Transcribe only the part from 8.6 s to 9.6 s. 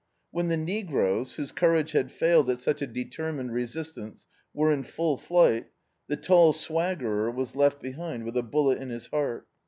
in his heart.